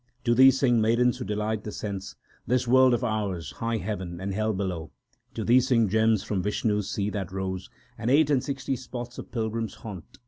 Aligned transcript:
To 0.23 0.33
Thee 0.33 0.49
sing 0.49 0.81
maidens 0.81 1.19
who 1.19 1.25
delight 1.25 1.63
the 1.63 1.71
sense, 1.71 2.15
This 2.47 2.67
world 2.67 2.95
of 2.95 3.03
ours, 3.03 3.51
high 3.51 3.77
heaven, 3.77 4.19
and 4.19 4.33
hell 4.33 4.51
below. 4.51 4.89
To 5.35 5.43
Thee 5.43 5.59
sing 5.59 5.89
gems 5.89 6.23
from 6.23 6.41
Vishnu 6.41 6.79
s 6.79 6.87
sea 6.87 7.11
that 7.11 7.31
rose, 7.31 7.69
And 7.99 8.09
eight 8.09 8.31
and 8.31 8.43
sixty 8.43 8.75
spots 8.75 9.19
of 9.19 9.31
pilgrims 9.31 9.75
haunt. 9.75 10.17